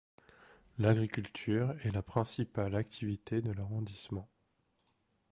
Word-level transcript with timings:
L'agriculture 0.79 1.75
est 1.85 1.91
la 1.91 2.01
principale 2.01 2.73
activité 2.73 3.39
de 3.39 3.51
l'arrondissement. 3.51 4.27